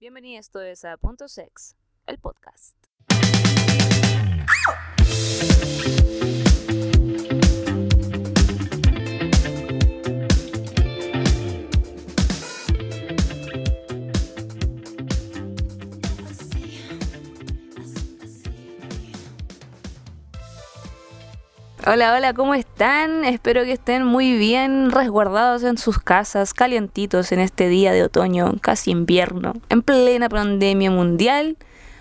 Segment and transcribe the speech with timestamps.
[0.00, 1.76] Bienvenidos todos a Punto Sex,
[2.06, 2.74] el podcast.
[21.86, 23.24] Hola, hola, ¿cómo están?
[23.24, 28.52] Espero que estén muy bien resguardados en sus casas, calientitos en este día de otoño,
[28.60, 31.56] casi invierno, en plena pandemia mundial.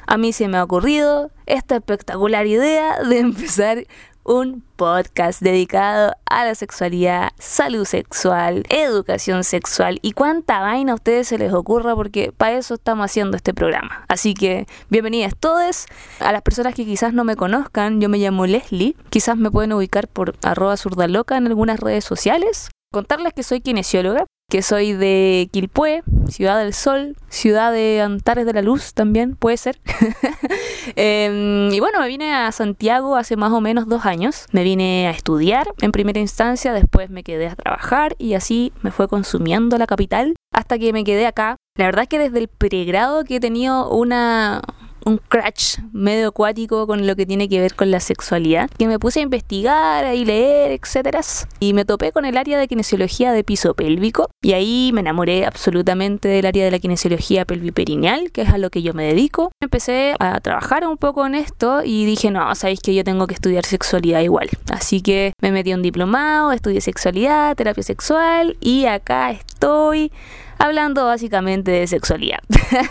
[0.05, 3.85] A mí se me ha ocurrido esta espectacular idea de empezar
[4.29, 11.29] un podcast dedicado a la sexualidad, salud sexual, educación sexual y cuánta vaina a ustedes
[11.29, 14.05] se les ocurra porque para eso estamos haciendo este programa.
[14.07, 15.87] Así que bienvenidas todos.
[16.19, 19.73] A las personas que quizás no me conozcan, yo me llamo Leslie, quizás me pueden
[19.73, 22.69] ubicar por arroba zurdaloca en algunas redes sociales.
[22.91, 28.53] Contarles que soy kinesióloga, que soy de Quilpué, Ciudad del Sol, ciudad de Antares de
[28.53, 29.79] la Luz también, puede ser.
[30.95, 34.47] Em, y bueno, me vine a Santiago hace más o menos dos años.
[34.51, 38.89] Me vine a estudiar en primera instancia, después me quedé a trabajar y así me
[38.89, 41.57] fue consumiendo la capital hasta que me quedé acá.
[41.77, 44.61] La verdad es que desde el pregrado que he tenido una,
[45.09, 48.99] un crash medio acuático con lo que tiene que ver con la sexualidad, que me
[48.99, 51.21] puse a investigar y leer, etcétera,
[51.59, 55.45] y me topé con el área de kinesiología de piso pélvico y ahí me enamoré
[55.45, 59.51] absolutamente del área de la kinesiología pelviperineal, que es a lo que yo me dedico.
[59.61, 63.33] Empecé a trabajar un poco en esto y dije, no, sabéis que yo tengo que
[63.33, 64.49] estudiar sexualidad igual.
[64.71, 70.11] Así que me metí a un diplomado, estudié sexualidad, terapia sexual y acá estoy
[70.59, 72.39] hablando básicamente de sexualidad.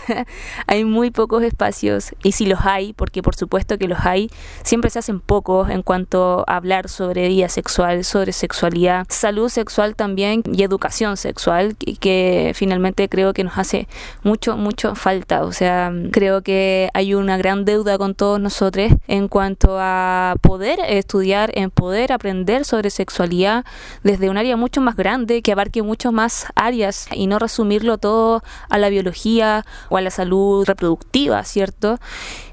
[0.67, 4.29] hay muy pocos espacios y si los hay, porque por supuesto que los hay,
[4.63, 9.95] siempre se hacen pocos en cuanto a hablar sobre vida sexual, sobre sexualidad, salud sexual
[9.95, 13.87] también y educación sexual, que, que finalmente creo que nos hace
[14.23, 15.43] mucho, mucho falta.
[15.43, 20.79] O sea, creo que hay una gran deuda con todos nosotros en cuanto a poder
[20.87, 23.63] estudiar, en poder aprender sobre sexualidad
[24.03, 28.41] desde un área mucho más grande, que abarque mucho más áreas y no resumirlo todo
[28.69, 31.99] a la biología o a la salud reproductiva, ¿cierto?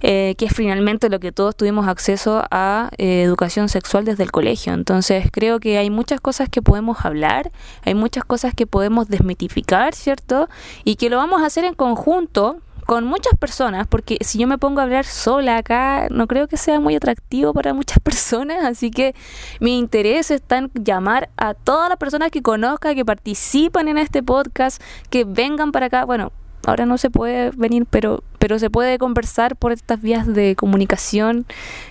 [0.01, 4.33] Eh, que es finalmente lo que todos tuvimos acceso a eh, educación sexual desde el
[4.33, 4.73] colegio.
[4.73, 7.53] Entonces creo que hay muchas cosas que podemos hablar,
[7.85, 10.49] hay muchas cosas que podemos desmitificar, ¿cierto?
[10.83, 14.59] Y que lo vamos a hacer en conjunto con muchas personas, porque si yo me
[14.59, 18.91] pongo a hablar sola acá, no creo que sea muy atractivo para muchas personas, así
[18.91, 19.15] que
[19.61, 24.23] mi interés está en llamar a todas las personas que conozca, que participan en este
[24.23, 24.81] podcast,
[25.11, 26.33] que vengan para acá, bueno,
[26.65, 31.47] ahora no se puede venir, pero pero se puede conversar por estas vías de comunicación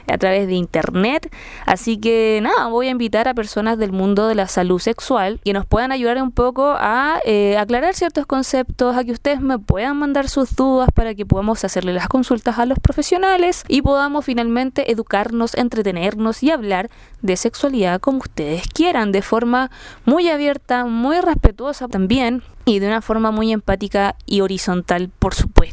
[0.08, 1.30] a través de internet.
[1.66, 5.52] Así que nada, voy a invitar a personas del mundo de la salud sexual que
[5.52, 9.98] nos puedan ayudar un poco a eh, aclarar ciertos conceptos, a que ustedes me puedan
[9.98, 14.94] mandar sus dudas para que podamos hacerle las consultas a los profesionales y podamos finalmente
[14.94, 16.90] educarnos, entretenernos y hablar
[17.22, 19.72] de sexualidad como ustedes quieran, de forma
[20.06, 25.65] muy abierta, muy respetuosa también y de una forma muy empática y horizontal, por supuesto.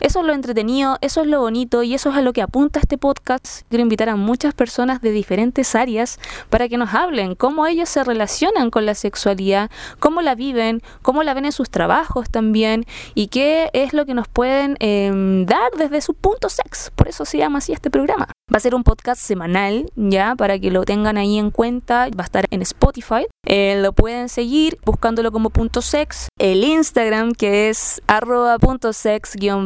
[0.00, 2.78] Eso es lo entretenido, eso es lo bonito y eso es a lo que apunta
[2.78, 3.62] este podcast.
[3.68, 6.20] Quiero invitar a muchas personas de diferentes áreas
[6.50, 11.24] para que nos hablen cómo ellos se relacionan con la sexualidad, cómo la viven, cómo
[11.24, 12.84] la ven en sus trabajos también
[13.16, 16.92] y qué es lo que nos pueden em, dar desde su punto sex.
[16.94, 18.37] Por eso se llama así este programa.
[18.52, 22.08] Va a ser un podcast semanal, ya, para que lo tengan ahí en cuenta.
[22.18, 23.26] Va a estar en Spotify.
[23.46, 26.28] Eh, lo pueden seguir buscándolo como punto sex.
[26.38, 28.90] El Instagram que es arroba punto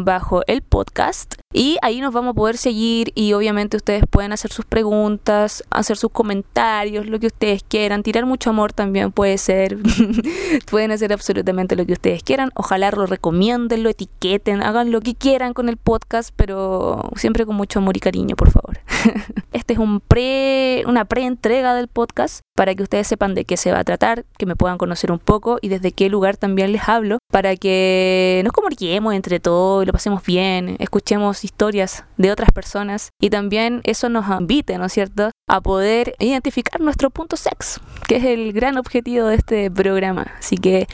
[0.04, 1.34] bajo el podcast.
[1.54, 5.96] Y ahí nos vamos a poder seguir y obviamente ustedes pueden hacer sus preguntas, hacer
[5.96, 8.02] sus comentarios, lo que ustedes quieran.
[8.02, 9.78] Tirar mucho amor también puede ser.
[10.70, 12.50] pueden hacer absolutamente lo que ustedes quieran.
[12.54, 17.54] Ojalá lo recomienden, lo etiqueten, hagan lo que quieran con el podcast, pero siempre con
[17.54, 18.71] mucho amor y cariño, por favor.
[19.52, 23.72] Este es un pre, una pre-entrega del podcast para que ustedes sepan de qué se
[23.72, 26.88] va a tratar, que me puedan conocer un poco y desde qué lugar también les
[26.88, 33.10] hablo, para que nos comuniquemos entre todos lo pasemos bien, escuchemos historias de otras personas
[33.20, 38.16] y también eso nos invite, ¿no es cierto?, a poder identificar nuestro punto sex, que
[38.16, 40.32] es el gran objetivo de este programa.
[40.38, 40.86] Así que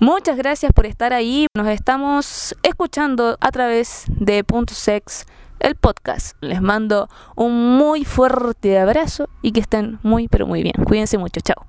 [0.00, 1.46] muchas gracias por estar ahí.
[1.56, 5.26] Nos estamos escuchando a través de Punto Sex
[5.62, 6.36] el podcast.
[6.40, 10.74] Les mando un muy fuerte abrazo y que estén muy pero muy bien.
[10.84, 11.40] Cuídense mucho.
[11.40, 11.64] Chao.